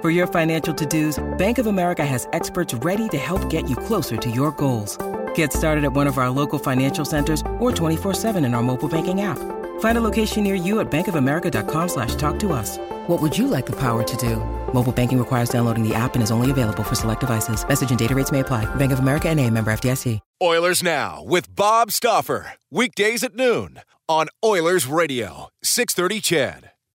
[0.00, 4.16] For your financial to-dos, Bank of America has experts ready to help get you closer
[4.16, 4.96] to your goals.
[5.34, 9.20] Get started at one of our local financial centers or 24-7 in our mobile banking
[9.20, 9.36] app.
[9.80, 12.78] Find a location near you at bankofamerica.com slash talk to us.
[13.08, 14.36] What would you like the power to do?
[14.72, 17.66] Mobile banking requires downloading the app and is only available for select devices.
[17.68, 18.64] Message and data rates may apply.
[18.76, 20.18] Bank of America and a member FDIC.
[20.42, 22.54] Oilers Now with Bob Stauffer.
[22.70, 26.69] Weekdays at noon on Oilers Radio, 630 CHED.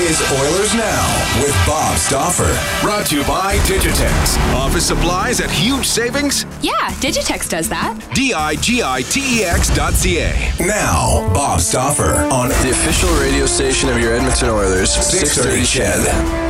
[0.00, 2.52] is Oilers Now with Bob Stauffer.
[2.82, 4.38] Brought to you by Digitex.
[4.54, 6.44] Office supplies at huge savings?
[6.60, 7.98] Yeah, Digitex does that.
[8.14, 10.52] D-I-G-I-T-E-X dot C-A.
[10.60, 14.90] Now, Bob Stauffer on The official radio station of your Edmonton Oilers.
[14.92, 16.43] 630 CHED.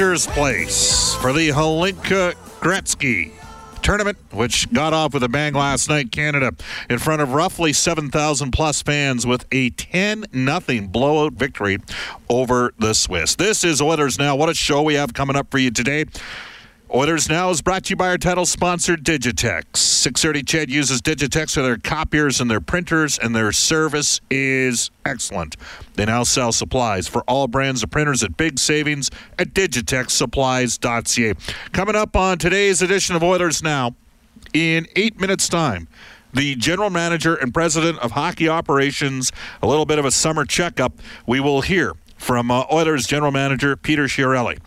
[0.00, 3.32] Rogers Place for the Hlinka Gretzky
[3.82, 6.10] tournament, which got off with a bang last night.
[6.10, 6.52] Canada
[6.88, 11.80] in front of roughly 7,000 plus fans with a 10 nothing blowout victory
[12.30, 13.34] over the Swiss.
[13.34, 14.36] This is Oilers Now.
[14.36, 16.06] What a show we have coming up for you today.
[16.92, 19.76] Oilers Now is brought to you by our title sponsor, Digitex.
[19.76, 25.56] 630 CHED uses Digitex for their copiers and their printers, and their service is excellent.
[25.94, 29.08] They now sell supplies for all brands of printers at big savings
[29.38, 31.34] at digitexsupplies.ca.
[31.70, 33.94] Coming up on today's edition of Oilers Now,
[34.52, 35.86] in eight minutes' time,
[36.34, 39.30] the general manager and president of hockey operations,
[39.62, 40.94] a little bit of a summer checkup.
[41.24, 44.58] We will hear from uh, Oilers general manager Peter Chiarelli.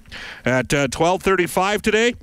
[0.44, 2.16] At uh, 12:35 today,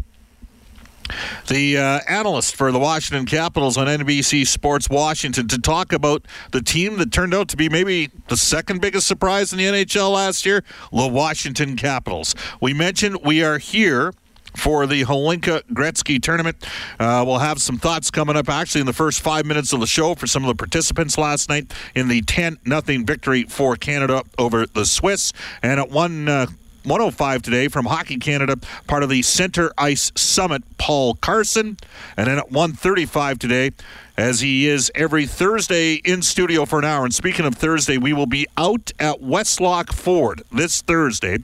[1.46, 6.60] the uh, analyst for the Washington Capitals on NBC Sports Washington to talk about the
[6.60, 10.44] team that turned out to be maybe the second biggest surprise in the NHL last
[10.44, 12.34] year, the Washington Capitals.
[12.60, 14.12] We mentioned we are here
[14.56, 16.56] for the Hlinka Gretzky tournament.
[16.98, 19.86] Uh, we'll have some thoughts coming up actually in the first five minutes of the
[19.86, 24.22] show for some of the participants last night in the 10 nothing victory for Canada
[24.38, 25.32] over the Swiss.
[25.62, 26.28] And at one.
[26.28, 26.46] Uh,
[26.84, 28.56] 105 today from Hockey Canada,
[28.86, 31.76] part of the Center Ice Summit, Paul Carson.
[32.16, 33.72] And then at 135 today,
[34.16, 37.04] as he is every Thursday in studio for an hour.
[37.04, 41.38] And speaking of Thursday, we will be out at Westlock Ford this Thursday.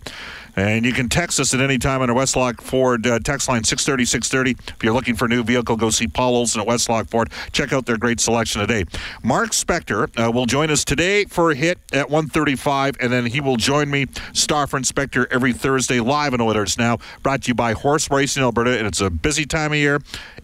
[0.57, 3.63] And you can text us at any time on our Westlock Ford uh, text line
[3.63, 4.73] 630 630.
[4.75, 7.31] If you're looking for a new vehicle, go see Paul Olson at Westlock Ford.
[7.53, 8.85] Check out their great selection today.
[9.23, 13.41] Mark Spector uh, will join us today for a hit at 135, and then he
[13.41, 16.99] will join me, Stauffer and Spector, every Thursday live in Oilers Now.
[17.23, 20.01] Brought to you by Horse Racing Alberta, and it's a busy time of year.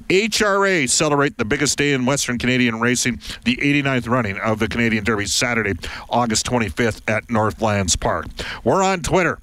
[0.09, 5.05] HRA celebrate the biggest day in Western Canadian racing, the 89th running of the Canadian
[5.05, 5.73] Derby Saturday,
[6.11, 8.27] August 25th at Northlands Park.
[8.63, 9.39] We're on Twitter.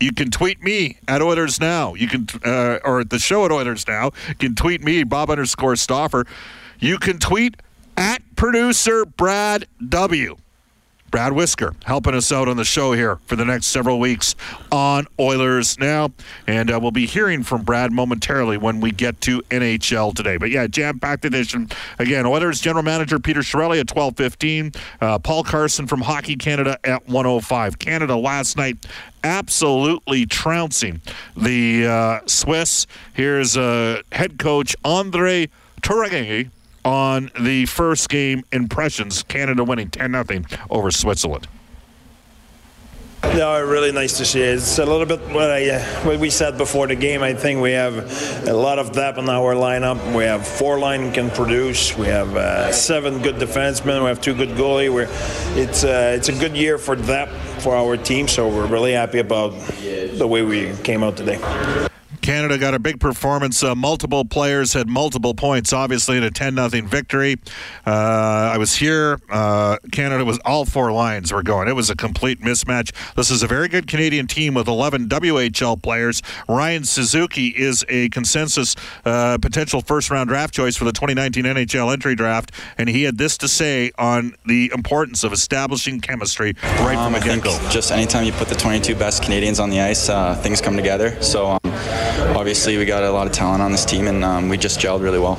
[0.00, 1.94] You can tweet me at Oilers Now.
[1.94, 4.12] You can, uh, or the show at Oilers Now.
[4.28, 6.24] You can tweet me, Bob underscore Stauffer.
[6.78, 7.56] You can tweet
[7.96, 10.36] at producer Brad W.
[11.10, 14.34] Brad Whisker helping us out on the show here for the next several weeks
[14.70, 16.12] on Oilers Now.
[16.46, 20.36] And uh, we'll be hearing from Brad momentarily when we get to NHL today.
[20.36, 21.70] But yeah, jam packed edition.
[21.98, 24.72] Again, Oilers General Manager Peter Chiarelli at 1215.
[25.00, 27.78] Uh, Paul Carson from Hockey Canada at 105.
[27.78, 28.76] Canada last night
[29.24, 31.00] absolutely trouncing
[31.36, 32.86] the uh, Swiss.
[33.14, 35.48] Here's uh, head coach Andre
[35.82, 36.50] Turgeon
[36.88, 39.22] on the first game impressions.
[39.22, 41.46] Canada winning 10 0 over Switzerland.
[43.22, 44.40] No, really nice to see.
[44.40, 47.22] It's a little bit what I what we said before the game.
[47.22, 50.16] I think we have a lot of depth in our lineup.
[50.16, 51.94] We have four line can produce.
[51.96, 54.00] We have uh, seven good defensemen.
[54.00, 54.90] We have two good goalie.
[54.92, 55.08] We're,
[55.60, 58.28] it's uh, it's a good year for depth for our team.
[58.28, 59.50] So we're really happy about
[59.82, 61.38] the way we came out today.
[62.20, 63.62] Canada got a big performance.
[63.62, 67.36] Uh, multiple players had multiple points, obviously, in a 10 0 victory.
[67.86, 67.90] Uh,
[68.52, 69.18] I was here.
[69.30, 71.68] Uh, Canada was all four lines were going.
[71.68, 72.92] It was a complete mismatch.
[73.14, 76.22] This is a very good Canadian team with 11 WHL players.
[76.48, 78.74] Ryan Suzuki is a consensus
[79.04, 83.18] uh, potential first round draft choice for the 2019 NHL entry draft, and he had
[83.18, 87.58] this to say on the importance of establishing chemistry right um, from the get go.
[87.70, 91.20] Just anytime you put the 22 best Canadians on the ice, uh, things come together.
[91.22, 91.58] So, um,
[92.36, 95.02] obviously we got a lot of talent on this team, and um, we just gelled
[95.02, 95.38] really well.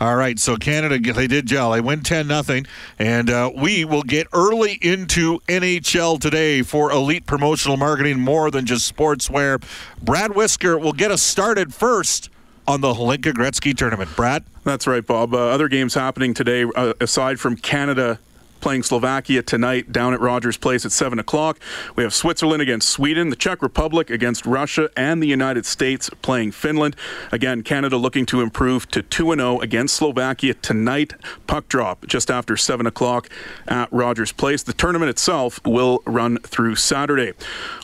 [0.00, 1.70] All right, so Canada they did gel.
[1.70, 2.66] They win ten nothing,
[2.98, 8.66] and uh, we will get early into NHL today for elite promotional marketing, more than
[8.66, 9.62] just sportswear.
[10.02, 12.28] Brad Whisker will get us started first
[12.66, 14.10] on the Hlinka Gretzky tournament.
[14.16, 15.32] Brad, that's right, Bob.
[15.32, 18.18] Uh, other games happening today, uh, aside from Canada
[18.60, 21.60] playing Slovakia tonight down at Rogers Place at 7 o'clock.
[21.96, 26.52] We have Switzerland against Sweden, the Czech Republic against Russia, and the United States playing
[26.52, 26.96] Finland.
[27.30, 31.12] Again, Canada looking to improve to 2 0 against Slovakia tonight.
[31.46, 33.28] Puck drop just after 7 o'clock
[33.68, 34.62] at Rogers Place.
[34.62, 37.32] The tournament itself will run through Saturday.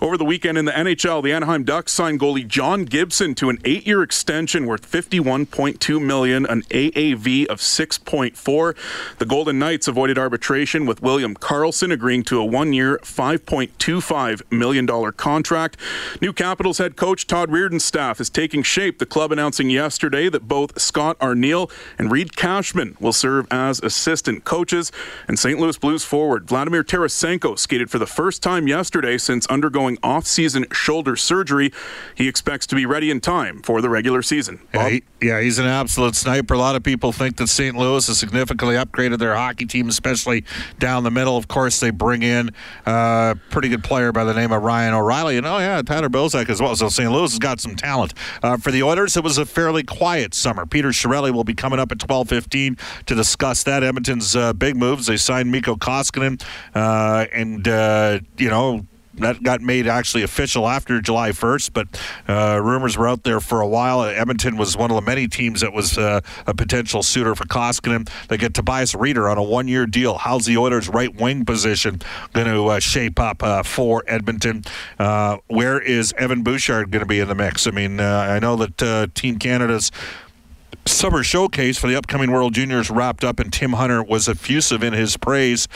[0.01, 3.59] Over the weekend in the NHL, the Anaheim Ducks signed goalie John Gibson to an
[3.67, 9.19] eight year extension worth 51.2 million, an AAV of 6.4.
[9.19, 15.13] The Golden Knights avoided arbitration with William Carlson agreeing to a one year, $5.25 million
[15.13, 15.77] contract.
[16.21, 18.99] New Capitals head coach Todd Reirden's staff is taking shape.
[19.01, 24.45] The club announcing yesterday that both Scott Arniel and Reid Cashman will serve as assistant
[24.45, 24.93] coaches.
[25.27, 25.59] And St.
[25.59, 30.67] Louis Blues forward Vladimir Tarasenko skated for the first time yesterday since undergoing off season
[30.73, 31.73] shoulder surgery.
[32.15, 34.61] He expects to be ready in time for the regular season.
[34.73, 36.55] Yeah, he, yeah, he's an absolute sniper.
[36.55, 37.77] A lot of people think that St.
[37.77, 40.45] Louis has significantly upgraded their hockey team, especially
[40.79, 41.37] down the middle.
[41.37, 42.51] Of course, they bring in
[42.87, 46.49] a pretty good player by the name of Ryan O'Reilly, and oh yeah, Tyler Bozak
[46.49, 46.75] as well.
[46.77, 47.11] So St.
[47.11, 48.15] Louis has got some talent.
[48.43, 50.67] Uh, for the Oilers, it was a fairly quiet summer.
[50.67, 53.83] Peter Chiarelli will be coming up at 12:15 to discuss that.
[53.83, 55.07] Edmonton's uh, big moves.
[55.07, 56.43] They signed Mikko Koskinen,
[56.75, 62.61] uh, and uh, you know that got made actually official after July 1st, but uh,
[62.63, 64.05] rumors were out there for a while.
[64.05, 68.09] Edmonton was one of the many teams that was uh, a potential suitor for Koskinen.
[68.29, 70.19] They get Tobias Rieder on a one year deal.
[70.19, 72.01] How's the Oilers' right wing position
[72.33, 74.65] going to uh, shape up uh, for Edmonton?
[74.99, 77.67] Uh, where is Evan Bouchard going to be in the mix?
[77.67, 79.91] I mean, uh, I know that Team Canada's
[80.87, 84.93] summer showcase for the upcoming World Juniors wrapped up, and Tim Hunter was effusive in
[84.93, 85.69] his praise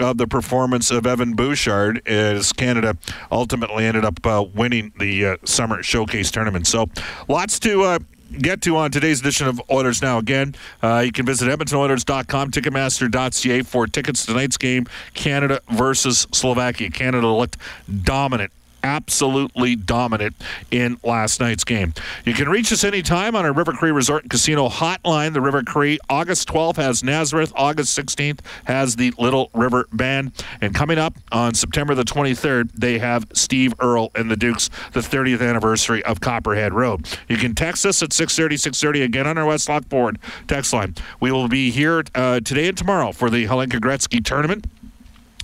[0.00, 2.96] of the performance of Evan Bouchard as Canada
[3.30, 6.66] ultimately ended up uh, winning the uh, summer showcase tournament.
[6.66, 6.88] So
[7.28, 7.98] lots to uh,
[8.38, 10.18] get to on today's edition of Oilers Now.
[10.18, 16.90] Again, uh, you can visit EdmontonOilers.com, Ticketmaster.ca for tickets to tonight's game, Canada versus Slovakia.
[16.90, 17.56] Canada looked
[18.02, 20.34] dominant absolutely dominant
[20.70, 21.94] in last night's game.
[22.24, 25.32] You can reach us anytime on our River Cree Resort and Casino hotline.
[25.32, 30.32] The River Cree, August 12th has Nazareth, August 16th has the Little River Band.
[30.60, 35.00] And coming up on September the 23rd, they have Steve Earle and the Dukes, the
[35.00, 37.06] 30th anniversary of Copperhead Road.
[37.28, 40.18] You can text us at 630, 630 again on our Westlock Ford
[40.48, 40.94] text line.
[41.20, 44.66] We will be here uh, today and tomorrow for the Hlinka Gretzky tournament.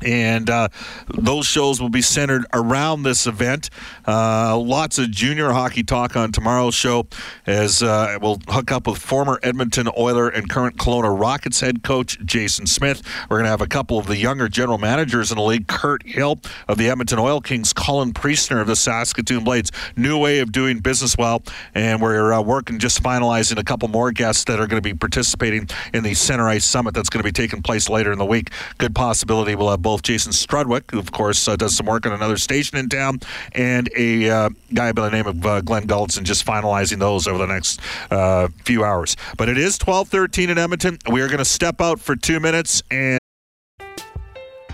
[0.02, 0.68] And uh,
[1.08, 3.70] those shows will be centered around this event.
[4.06, 7.06] Uh, lots of junior hockey talk on tomorrow's show
[7.46, 12.18] as uh, we'll hook up with former Edmonton Oiler and current Kelowna Rockets head coach
[12.26, 13.02] Jason Smith.
[13.30, 16.06] We're going to have a couple of the younger general managers in the league, Kirt
[16.06, 19.72] Hill of the Edmonton Oil Kings, Colin Priestner of the Saskatoon Blades.
[19.96, 21.42] New way of doing business well,
[21.74, 24.94] and we're uh, working just finalizing a couple more guests that are going to be
[24.94, 28.26] participating in the Center Ice Summit that's going to be taking place later in the
[28.26, 28.50] week.
[28.76, 32.12] Good possibility we'll have both Jason Strudwick, who of course uh, does some work on
[32.12, 33.20] another station in town,
[33.52, 37.38] and a uh, guy by the name of uh, Glenn Gulletson, just finalizing those over
[37.38, 37.78] the next
[38.10, 39.16] uh, few hours.
[39.36, 40.98] But it is 12:13 in Edmonton.
[41.08, 43.20] We are going to step out for two minutes and.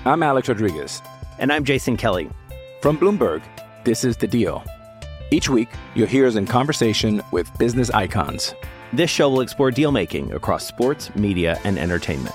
[0.07, 1.03] I'm Alex Rodriguez.
[1.39, 2.31] And I'm Jason Kelly.
[2.81, 3.43] From Bloomberg,
[3.85, 4.65] this is The Deal.
[5.31, 8.55] Each week, you'll hear us in conversation with business icons.
[8.95, 12.35] This show will explore deal making across sports, media, and entertainment.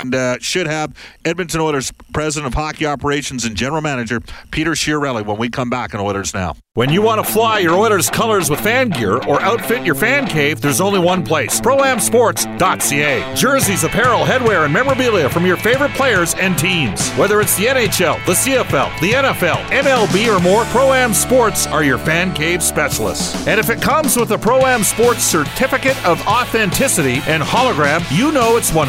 [0.00, 5.24] And uh, should have Edmonton Oilers president of hockey operations and general manager Peter Chiarelli
[5.24, 6.56] when we come back on Oilers Now.
[6.74, 10.26] When you want to fly your Oilers colors with fan gear or outfit your fan
[10.28, 13.34] cave, there's only one place ProAmSports.ca.
[13.34, 17.10] Jerseys, apparel, headwear, and memorabilia from your favorite players and teams.
[17.14, 21.98] Whether it's the NHL, the CFL, the NFL, MLB, or more, Pro-Am Sports are your
[21.98, 23.46] fan cave specialists.
[23.48, 28.56] And if it comes with a Pro-Am Sports certificate of authenticity and hologram, you know
[28.56, 28.86] it's 100%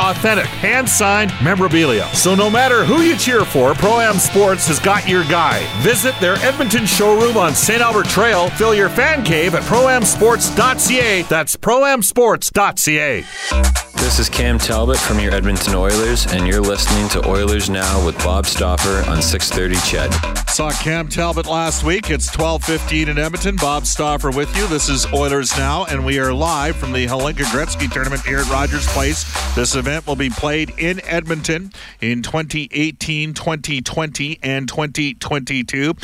[0.00, 2.06] authentic, hand-signed memorabilia.
[2.14, 5.66] So no matter who you cheer for, Pro-Am Sports has got your guy.
[5.82, 7.82] Visit their Edmonton showroom on St.
[7.82, 8.48] Albert Trail.
[8.50, 11.22] Fill your fan cave at proamsports.ca.
[11.22, 13.93] That's proamsports.ca.
[14.04, 18.16] This is Cam Talbot from your Edmonton Oilers, and you're listening to Oilers Now with
[18.18, 20.50] Bob Stauffer on 630 Ched.
[20.50, 22.10] Saw Cam Talbot last week.
[22.10, 23.56] It's 12:15 in Edmonton.
[23.56, 24.66] Bob Stauffer with you.
[24.66, 28.50] This is Oilers Now, and we are live from the Hlinka Gretzky Tournament here at
[28.50, 29.24] Rogers Place.
[29.54, 35.94] This event will be played in Edmonton in 2018, 2020, and 2022.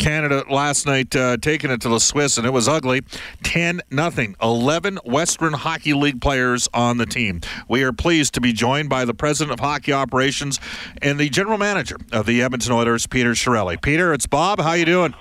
[0.00, 3.02] Canada last night uh, taking it to the Swiss, and it was ugly.
[3.44, 4.34] 10 nothing.
[4.40, 7.42] 11 Western Hockey League players on the team.
[7.68, 10.58] We are pleased to be joined by the president of hockey operations
[11.02, 13.80] and the general manager of the Edmonton Oilers, Peter Chiarelli.
[13.80, 14.58] Peter, it's Bob.
[14.58, 15.14] How you doing?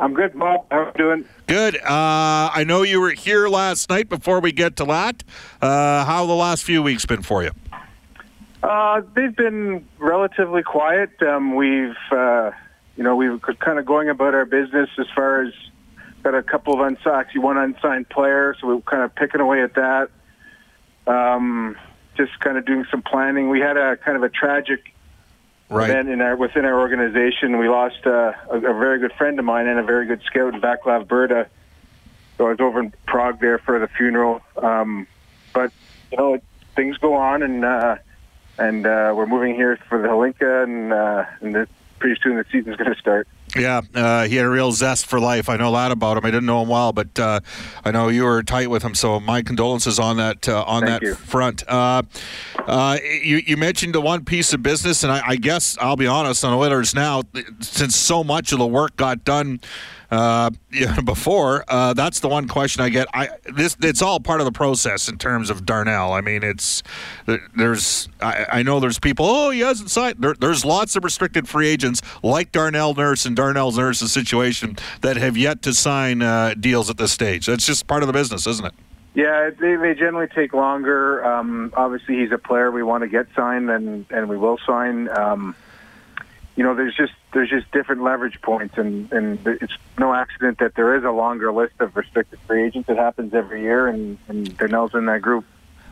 [0.00, 0.66] I'm good, Bob.
[0.72, 1.24] How are you doing?
[1.46, 1.76] Good.
[1.76, 4.08] Uh, I know you were here last night.
[4.08, 5.22] Before we get to that,
[5.62, 7.52] uh, how the last few weeks been for you?
[8.64, 11.10] Uh, they've been relatively quiet.
[11.22, 12.50] Um, we've, uh,
[12.96, 15.52] you know, we were kind of going about our business as far as
[16.22, 19.62] got a couple of unsigned, one unsigned player, so we were kind of picking away
[19.62, 20.10] at that.
[21.06, 21.76] Um,
[22.16, 23.48] just kind of doing some planning.
[23.50, 24.92] We had a kind of a tragic
[25.68, 25.90] Right.
[25.90, 27.58] event in our within our organization.
[27.58, 30.54] We lost uh, a, a very good friend of mine and a very good scout
[30.54, 31.48] in Vaclav Berta.
[32.38, 34.42] So I was over in Prague there for the funeral.
[34.56, 35.08] Um,
[35.52, 35.72] but
[36.12, 36.38] you know,
[36.76, 37.96] things go on, and uh,
[38.58, 42.44] and uh, we're moving here for the Hlinka, and uh, and the, pretty soon the
[42.50, 43.28] season's going to start.
[43.58, 45.48] Yeah, uh, he had a real zest for life.
[45.48, 46.24] I know a lot about him.
[46.24, 47.40] I didn't know him well, but uh,
[47.84, 48.94] I know you were tight with him.
[48.94, 51.14] So my condolences on that uh, on Thank that you.
[51.14, 51.68] front.
[51.68, 52.02] Uh,
[52.66, 56.06] uh, you you mentioned the one piece of business, and I, I guess I'll be
[56.06, 57.22] honest on Oilers now,
[57.60, 59.60] since so much of the work got done.
[60.08, 60.50] Uh,
[61.04, 63.08] before uh, that's the one question I get.
[63.12, 66.12] I this it's all part of the process in terms of Darnell.
[66.12, 66.84] I mean, it's
[67.56, 69.26] there's I, I know there's people.
[69.26, 70.16] Oh, he hasn't signed.
[70.20, 75.16] There, there's lots of restricted free agents like Darnell Nurse and Darnell Nurse's situation that
[75.16, 77.46] have yet to sign uh, deals at this stage.
[77.46, 78.74] That's just part of the business, isn't it?
[79.14, 81.24] Yeah, they, they generally take longer.
[81.24, 85.08] Um, obviously, he's a player we want to get signed, and and we will sign.
[85.08, 85.56] Um,
[86.54, 90.74] you know, there's just there's just different leverage points, and and it's no accident that
[90.74, 92.90] there is a longer list of restricted free agents.
[92.90, 95.46] It happens every year, and and Darnell's in that group.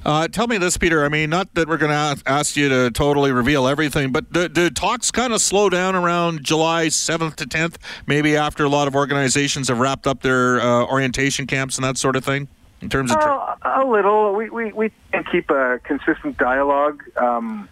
[0.05, 1.05] Uh, tell me this, Peter.
[1.05, 4.49] I mean, not that we're going to ask you to totally reveal everything, but do,
[4.49, 8.87] do talks kind of slow down around July 7th to 10th, maybe after a lot
[8.87, 12.49] of organizations have wrapped up their uh, orientation camps and that sort of thing?
[12.85, 13.17] in terms of?
[13.17, 14.35] Uh, a little.
[14.35, 17.03] We we we can keep a consistent dialogue.
[17.17, 17.69] Um,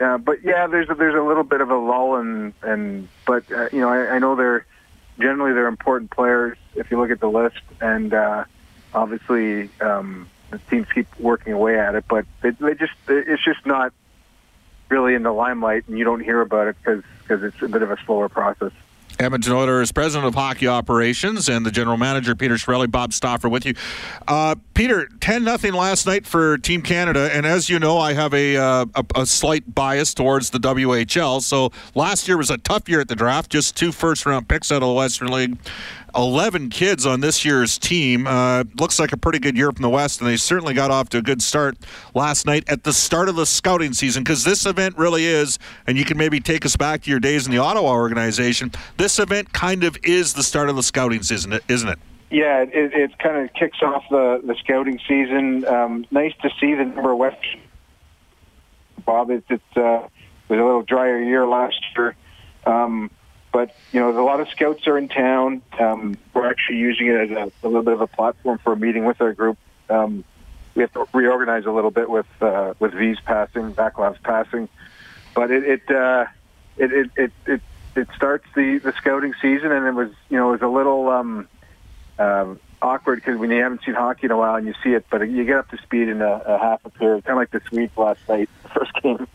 [0.00, 3.44] uh, but yeah, there's a, there's a little bit of a lull, and and but
[3.52, 4.66] uh, you know I, I know they're
[5.20, 8.44] generally they're important players if you look at the list, and uh,
[8.94, 13.64] obviously um, the teams keep working away at it, but they, they just it's just
[13.66, 13.92] not
[14.88, 17.82] really in the limelight, and you don't hear about it because because it's a bit
[17.82, 18.72] of a slower process.
[19.18, 23.66] Edmonton Oilers president of hockey operations and the general manager Peter Chiarelli, Bob Stauffer, with
[23.66, 23.74] you.
[24.28, 28.32] Uh, Peter, ten nothing last night for Team Canada, and as you know, I have
[28.32, 31.42] a, uh, a, a slight bias towards the WHL.
[31.42, 34.70] So last year was a tough year at the draft, just two first round picks
[34.70, 35.58] out of the Western League.
[36.18, 38.26] 11 kids on this year's team.
[38.26, 41.08] Uh, looks like a pretty good year from the West, and they certainly got off
[41.10, 41.78] to a good start
[42.12, 45.96] last night at the start of the scouting season because this event really is, and
[45.96, 48.72] you can maybe take us back to your days in the Ottawa organization.
[48.96, 52.00] This event kind of is the start of the scouting season, isn't it?
[52.30, 55.64] Yeah, it, it kind of kicks off the, the scouting season.
[55.66, 57.46] Um, nice to see the number of West.
[59.06, 60.02] Bob, it, it uh,
[60.48, 62.16] was a little drier year last year.
[62.66, 63.12] Um,
[63.52, 65.62] but you know, a lot of scouts are in town.
[65.78, 68.76] Um, we're actually using it as a, a, little bit of a platform for a
[68.76, 69.58] meeting with our group.
[69.88, 70.24] Um,
[70.74, 74.68] we have to reorganize a little bit with uh, with V's passing, Vaclav's passing,
[75.34, 76.26] but it it, uh,
[76.76, 77.60] it it, it
[77.96, 81.08] it starts the the scouting season, and it was you know it was a little
[81.08, 81.48] um,
[82.18, 85.06] uh, awkward because when you haven't seen hockey in a while and you see it,
[85.10, 87.50] but you get up to speed in a, a half a period, kind of like
[87.50, 89.26] the Swedes last night, first game.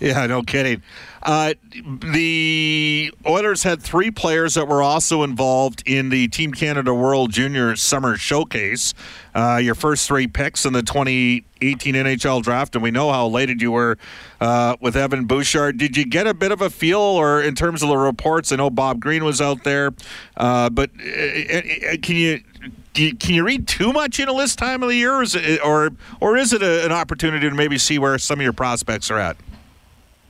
[0.00, 0.82] Yeah, no kidding.
[1.22, 1.54] Uh,
[2.12, 7.76] the Oilers had three players that were also involved in the Team Canada World Junior
[7.76, 8.92] Summer Showcase.
[9.34, 13.62] Uh, your first three picks in the 2018 NHL draft, and we know how elated
[13.62, 13.96] you were
[14.40, 15.78] uh, with Evan Bouchard.
[15.78, 18.52] Did you get a bit of a feel, or in terms of the reports?
[18.52, 19.92] I know Bob Green was out there,
[20.36, 22.40] uh, but uh, uh, can you?
[22.94, 25.60] can you read too much in a list time of the year, or is it,
[25.64, 29.10] or, or is it a, an opportunity to maybe see where some of your prospects
[29.10, 29.36] are at?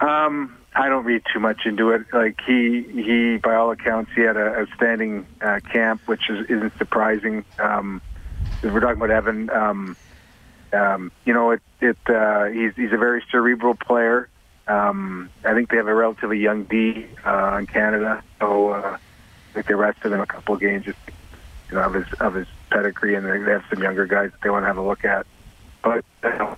[0.00, 2.02] Um, I don't read too much into it.
[2.12, 6.76] Like he, he, by all accounts, he had a outstanding uh, camp, which is, isn't
[6.78, 7.44] surprising.
[7.58, 8.02] Um,
[8.62, 9.50] we're talking about Evan.
[9.50, 9.96] Um,
[10.72, 14.28] um, you know, it, it, uh, he's, he's a very cerebral player.
[14.66, 19.52] Um, I think they have a relatively young D uh, in Canada, so uh, I
[19.52, 20.98] think they rested him a couple of games just
[21.68, 24.50] you know, of his of his pedigree, and they have some younger guys that they
[24.50, 25.26] want to have a look at.
[25.82, 26.56] But uh,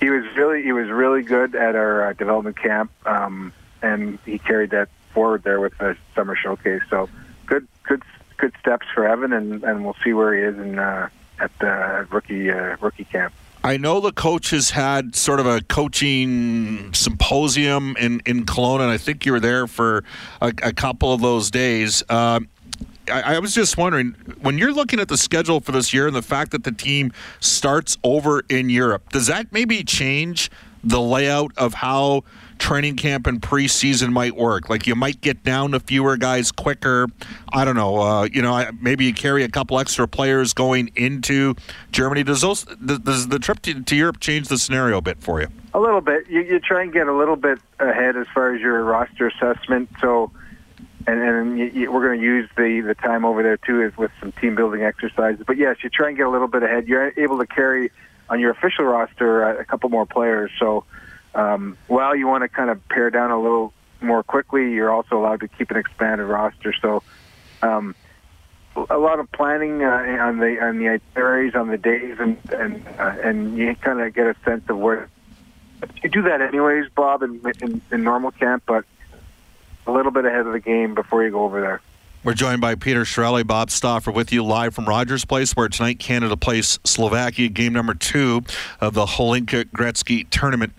[0.00, 4.38] he was really he was really good at our uh, development camp, um, and he
[4.38, 6.82] carried that forward there with the summer showcase.
[6.88, 7.08] So
[7.46, 8.02] good good
[8.36, 11.08] good steps for Evan, and, and we'll see where he is in uh,
[11.40, 13.34] at the rookie uh, rookie camp.
[13.64, 18.98] I know the coaches had sort of a coaching symposium in, in Kelowna, and I
[18.98, 20.04] think you were there for
[20.40, 22.04] a, a couple of those days.
[22.08, 22.40] Uh,
[23.10, 26.16] I, I was just wondering when you're looking at the schedule for this year and
[26.16, 30.50] the fact that the team starts over in Europe, does that maybe change
[30.84, 32.22] the layout of how
[32.58, 34.68] training camp and preseason might work?
[34.68, 37.08] Like you might get down to fewer guys quicker.
[37.52, 38.00] I don't know.
[38.00, 41.54] Uh, you know, maybe you carry a couple extra players going into
[41.92, 42.22] Germany.
[42.22, 45.48] Does those does the trip to, to Europe change the scenario a bit for you?
[45.74, 46.28] A little bit.
[46.28, 49.88] You, you try and get a little bit ahead as far as your roster assessment.
[50.00, 50.30] So
[51.08, 54.32] and, and we're going to use the, the time over there too is with some
[54.32, 55.42] team building exercises.
[55.46, 56.86] But yes, you try and get a little bit ahead.
[56.86, 57.90] You're able to carry
[58.28, 60.50] on your official roster a, a couple more players.
[60.58, 60.84] So
[61.34, 65.18] um, while you want to kind of pare down a little more quickly, you're also
[65.18, 66.74] allowed to keep an expanded roster.
[66.80, 67.02] So
[67.62, 67.94] um,
[68.90, 72.86] a lot of planning uh, on the on the itineraries, on the days, and and
[72.98, 75.08] uh, and you kind of get a sense of where
[76.02, 78.84] you do that anyways, Bob, in, in, in normal camp, but
[79.88, 81.80] a little bit ahead of the game before you go over there.
[82.22, 85.98] We're joined by Peter Chiarelli, Bob Stauffer with you live from Rogers Place, where tonight
[85.98, 88.42] Canada plays Slovakia, game number two
[88.80, 90.72] of the Hlinka Gretzky tournament.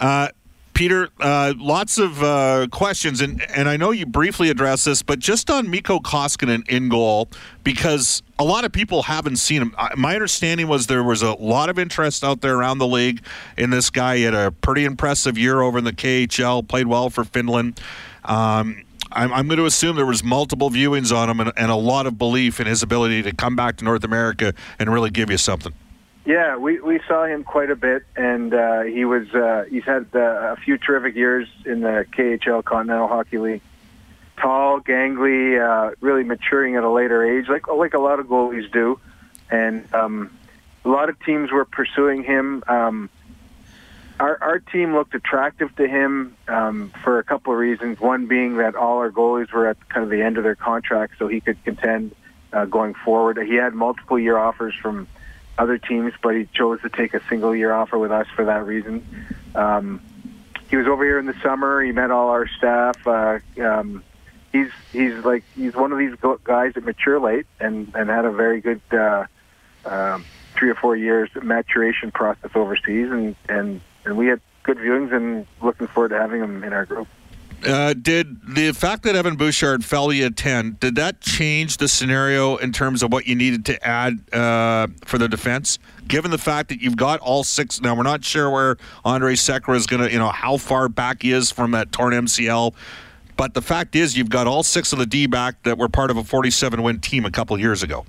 [0.00, 0.28] Uh,
[0.76, 5.18] Peter, uh, lots of uh, questions, and, and I know you briefly addressed this, but
[5.18, 7.28] just on Mikko Koskinen in goal,
[7.64, 9.76] because a lot of people haven't seen him.
[9.96, 13.22] My understanding was there was a lot of interest out there around the league
[13.56, 14.18] in this guy.
[14.18, 17.80] He had a pretty impressive year over in the KHL, played well for Finland.
[18.26, 21.76] Um, I'm, I'm, going to assume there was multiple viewings on him and, and, a
[21.76, 25.30] lot of belief in his ability to come back to North America and really give
[25.30, 25.72] you something.
[26.24, 30.06] Yeah, we, we saw him quite a bit, and uh, he was uh, he's had
[30.12, 33.62] uh, a few terrific years in the KHL Continental Hockey League.
[34.36, 38.70] Tall, gangly, uh, really maturing at a later age, like like a lot of goalies
[38.72, 38.98] do,
[39.50, 40.36] and um,
[40.84, 42.64] a lot of teams were pursuing him.
[42.66, 43.08] Um,
[44.18, 48.00] our, our team looked attractive to him um, for a couple of reasons.
[48.00, 51.14] One being that all our goalies were at kind of the end of their contract,
[51.18, 52.14] so he could contend
[52.52, 53.38] uh, going forward.
[53.46, 55.06] He had multiple year offers from
[55.58, 58.64] other teams, but he chose to take a single year offer with us for that
[58.66, 59.06] reason.
[59.54, 60.00] Um,
[60.68, 61.82] he was over here in the summer.
[61.82, 63.06] He met all our staff.
[63.06, 64.02] Uh, um,
[64.52, 68.32] he's he's like he's one of these guys that mature late and and had a
[68.32, 69.24] very good uh,
[69.84, 70.24] um,
[70.56, 75.46] three or four years maturation process overseas, and and and we had good viewings and
[75.62, 77.08] looking forward to having him in our group.
[77.64, 81.88] Uh, did the fact that Evan Bouchard fell to you 10, did that change the
[81.88, 85.78] scenario in terms of what you needed to add uh, for the defense?
[86.06, 89.74] Given the fact that you've got all six, now we're not sure where Andre Sekera
[89.74, 92.74] is going to, you know, how far back he is from that torn MCL,
[93.36, 96.10] but the fact is you've got all six of the D back that were part
[96.10, 98.04] of a 47 win team a couple years ago.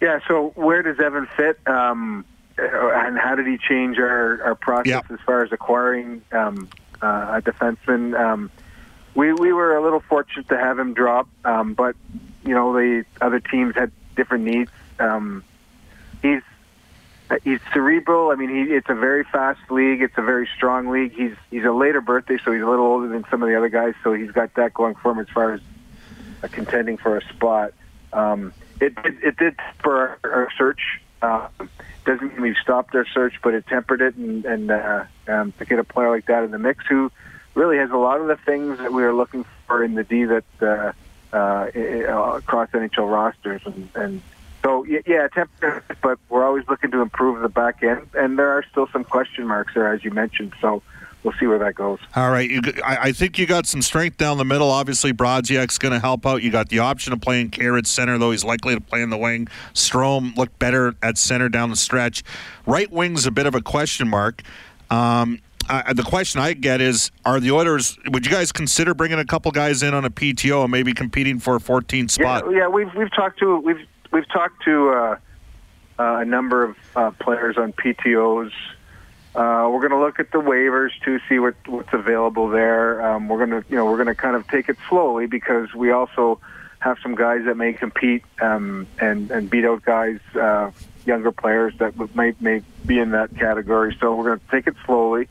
[0.00, 1.58] Yeah, so where does Evan fit?
[1.66, 2.24] Um,
[2.60, 5.10] and how did he change our, our process yep.
[5.10, 6.68] as far as acquiring um,
[7.02, 8.18] uh, a defenseman.
[8.18, 8.50] Um,
[9.14, 11.96] we we were a little fortunate to have him drop, um, but
[12.44, 14.70] you know the other teams had different needs.
[14.98, 15.44] Um,
[16.22, 16.42] he's
[17.44, 18.30] he's cerebral.
[18.30, 20.02] I mean, he, it's a very fast league.
[20.02, 21.12] It's a very strong league.
[21.12, 23.68] He's he's a later birthday, so he's a little older than some of the other
[23.68, 23.94] guys.
[24.02, 25.60] So he's got that going for him as far as
[26.42, 27.72] uh, contending for a spot.
[28.12, 31.00] Um, it, it it did spur our, search.
[31.22, 31.48] Uh,
[32.04, 35.64] doesn't mean we've stopped our search, but it tempered it, and, and uh, um, to
[35.64, 37.10] get a player like that in the mix who
[37.54, 40.24] really has a lot of the things that we are looking for in the D
[40.24, 40.92] that uh,
[41.36, 44.22] uh, across NHL rosters, and, and
[44.64, 48.64] so yeah, tempered, but we're always looking to improve the back end, and there are
[48.70, 50.52] still some question marks there, as you mentioned.
[50.60, 50.82] So
[51.22, 51.98] we'll see where that goes.
[52.14, 54.70] All right, you, I, I, think you got some strength down the middle.
[54.70, 56.42] Obviously, Brodziak's going to help out.
[56.42, 59.18] You got the option of playing Carrot center, though he's likely to play in the
[59.18, 59.48] wing.
[59.74, 62.22] Strome looked better at center down the stretch.
[62.66, 64.42] Right wing's a bit of a question mark.
[64.90, 65.40] Um,
[65.94, 67.98] the question I get is: Are the Oilers?
[68.08, 71.38] Would you guys consider bringing a couple guys in on a PTO and maybe competing
[71.38, 72.44] for a 14 spot?
[72.46, 75.16] Yeah, yeah we've we've talked to we've we've talked to uh,
[75.98, 78.50] uh, a number of uh, players on PTOs.
[79.34, 83.00] Uh, we're going to look at the waivers to see what, what's available there.
[83.00, 85.72] Um, we're going to, you know, we're going to kind of take it slowly because
[85.72, 86.40] we also
[86.80, 90.70] have some guys that may compete um, and and beat out guys, uh,
[91.06, 93.96] younger players that may may be in that category.
[94.00, 95.28] So we're going to take it slowly.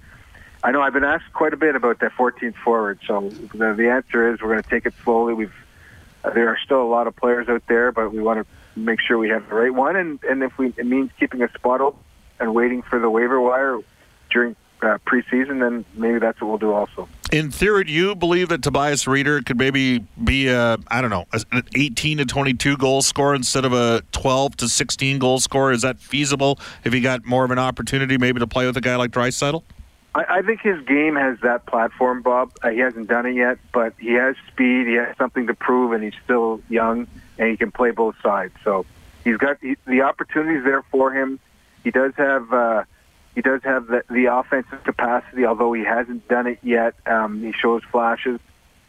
[0.63, 2.99] I know I've been asked quite a bit about that 14th forward.
[3.07, 5.33] So the, the answer is we're going to take it slowly.
[5.33, 5.53] We've
[6.23, 8.99] uh, there are still a lot of players out there, but we want to make
[9.01, 9.97] sure we have the right one.
[9.97, 11.99] And and if we it means keeping a spot open
[12.39, 13.80] and waiting for the waiver wire
[14.30, 17.08] during uh, preseason, then maybe that's what we'll do also.
[17.32, 21.25] In theory, do you believe that Tobias Rieder could maybe be a I don't know
[21.52, 25.71] an 18 to 22 goal scorer instead of a 12 to 16 goal scorer?
[25.71, 28.82] Is that feasible if he got more of an opportunity maybe to play with a
[28.82, 29.63] guy like Draisaitl?
[30.15, 32.52] I, I think his game has that platform, Bob.
[32.63, 34.88] Uh, he hasn't done it yet, but he has speed.
[34.88, 38.54] He has something to prove, and he's still young, and he can play both sides.
[38.63, 38.86] So
[39.23, 41.39] he's got he, the opportunities there for him.
[41.83, 42.51] He does have.
[42.51, 42.83] Uh,
[43.35, 46.95] he does have the, the offensive capacity, although he hasn't done it yet.
[47.05, 48.39] Um, he shows flashes.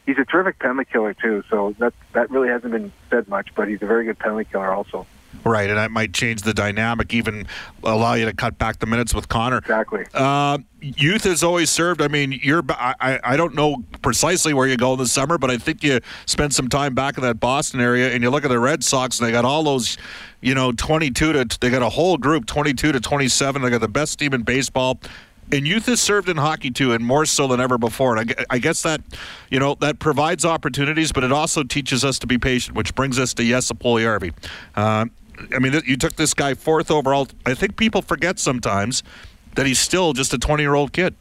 [0.07, 3.69] He's a terrific penalty killer too, so that that really hasn't been said much, but
[3.69, 5.07] he's a very good penalty killer also.
[5.45, 7.47] Right, and that might change the dynamic, even
[7.83, 9.59] allow you to cut back the minutes with Connor.
[9.59, 10.05] Exactly.
[10.13, 12.03] Uh, youth has always served.
[12.03, 12.63] I mean, you're.
[12.69, 16.01] I, I don't know precisely where you go in the summer, but I think you
[16.27, 19.19] spend some time back in that Boston area, and you look at the Red Sox,
[19.19, 19.97] and they got all those,
[20.43, 21.59] you know, 22 to.
[21.59, 23.63] They got a whole group, 22 to 27.
[23.63, 25.01] They got the best team in baseball
[25.53, 28.17] and youth has served in hockey too, and more so than ever before.
[28.17, 29.01] And I, I, guess that,
[29.51, 33.19] you know, that provides opportunities, but it also teaches us to be patient, which brings
[33.19, 34.33] us to Jesse Puljujärvi.
[34.75, 35.07] Uh,
[35.55, 37.29] I mean, you took this guy fourth overall.
[37.47, 39.03] I think people forget sometimes
[39.55, 41.15] that he's still just a 20 year old kid.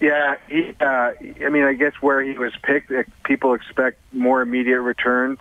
[0.00, 1.12] Yeah, he, uh,
[1.44, 2.90] I mean, I guess where he was picked,
[3.24, 5.38] people expect more immediate returns.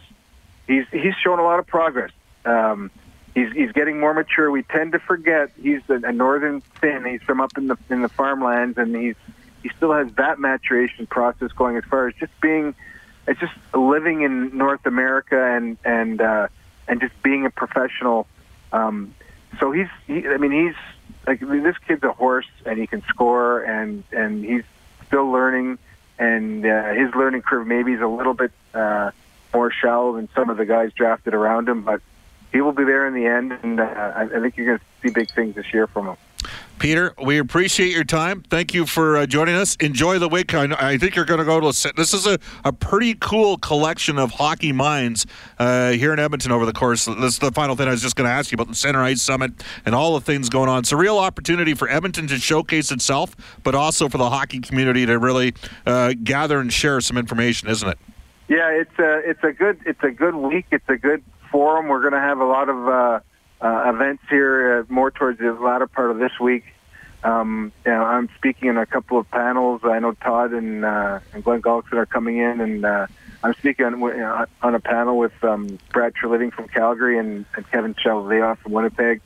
[0.67, 2.11] He's he's shown a lot of progress.
[2.45, 2.91] Um,
[3.33, 4.51] he's he's getting more mature.
[4.51, 7.05] We tend to forget he's a, a northern Finn.
[7.05, 9.15] He's from up in the in the farmlands, and he's
[9.63, 12.75] he still has that maturation process going as far as just being,
[13.27, 16.21] it's just living in North America and and.
[16.21, 16.47] Uh,
[16.91, 18.27] and just being a professional.
[18.73, 19.15] Um,
[19.59, 20.75] so he's, he, I mean, he's
[21.25, 24.63] like this kid's a horse, and he can score, and and he's
[25.07, 25.79] still learning,
[26.19, 29.11] and uh, his learning curve maybe is a little bit uh,
[29.53, 32.01] more shallow than some of the guys drafted around him, but
[32.51, 34.85] he will be there in the end, and uh, I, I think you're going to
[35.01, 36.17] see big things this year from him.
[36.81, 38.41] Peter, we appreciate your time.
[38.49, 39.75] Thank you for uh, joining us.
[39.75, 40.55] Enjoy the week.
[40.55, 41.93] I, I think you're going to go to a.
[41.95, 45.27] This is a, a pretty cool collection of hockey minds
[45.59, 47.05] uh, here in Edmonton over the course.
[47.05, 49.03] This is the final thing I was just going to ask you about the Center
[49.03, 49.51] Ice Summit
[49.85, 50.79] and all the things going on.
[50.79, 55.05] It's a real opportunity for Edmonton to showcase itself, but also for the hockey community
[55.05, 55.53] to really
[55.85, 57.99] uh, gather and share some information, isn't it?
[58.47, 60.65] Yeah, it's a it's a good it's a good week.
[60.71, 61.89] It's a good forum.
[61.89, 63.21] We're going to have a lot of
[63.61, 66.65] uh, events here uh, more towards the latter part of this week.
[67.23, 69.81] Um, you know, I'm speaking in a couple of panels.
[69.83, 73.07] I know Todd and, uh, and Glenn Gullickson are coming in, and uh,
[73.43, 77.93] I'm speaking on, on a panel with um, Brad Treliving from Calgary and, and Kevin
[77.93, 79.21] Cheveldayoff from Winnipeg.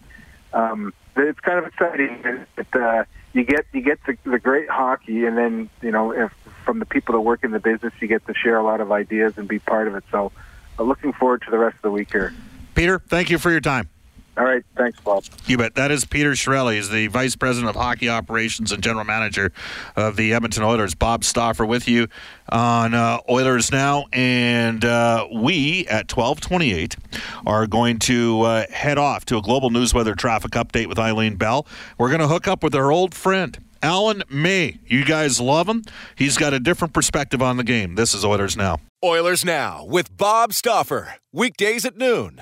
[0.52, 2.46] Um, it's kind of exciting.
[2.58, 6.32] That, uh, you get you get the, the great hockey, and then you know if,
[6.66, 8.92] from the people that work in the business, you get to share a lot of
[8.92, 10.04] ideas and be part of it.
[10.12, 10.32] So,
[10.80, 12.34] uh, looking forward to the rest of the week here.
[12.74, 13.90] Peter, thank you for your time.
[14.38, 14.64] All right.
[14.76, 15.24] Thanks, Bob.
[15.46, 15.76] You bet.
[15.76, 16.76] That is Peter Chiarelli.
[16.76, 19.54] He's the Vice President of Hockey Operations and General Manager
[19.96, 20.94] of the Edmonton Oilers.
[20.94, 22.08] Bob Stauffer with you
[22.50, 24.06] on uh, Oilers Now.
[24.12, 26.98] And uh, we, at 1228,
[27.46, 31.38] are going to uh, head off to a global news weather traffic update with Eileen
[31.38, 31.66] Bell.
[31.98, 34.80] We're going to hook up with our old friend, Alan May.
[34.86, 35.84] You guys love him.
[36.16, 37.96] He's got a different perspective on the game.
[37.96, 38.80] This is Oilers Now.
[39.02, 41.16] Oilers Now with Bob Stauffer.
[41.32, 42.42] Weekdays at noon